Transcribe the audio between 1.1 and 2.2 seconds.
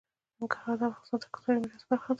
د کلتوري میراث برخه ده.